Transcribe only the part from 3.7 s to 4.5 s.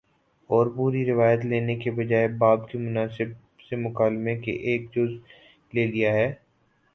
مکالمے